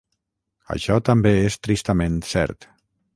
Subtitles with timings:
[0.75, 2.67] Això també és tristament cert.